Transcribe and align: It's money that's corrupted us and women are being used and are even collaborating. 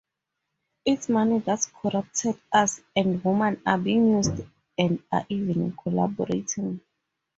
It's 0.83 1.09
money 1.09 1.37
that's 1.45 1.67
corrupted 1.67 2.39
us 2.51 2.81
and 2.95 3.23
women 3.23 3.61
are 3.67 3.77
being 3.77 4.13
used 4.13 4.43
and 4.75 5.03
are 5.11 5.27
even 5.29 5.73
collaborating. 5.73 6.81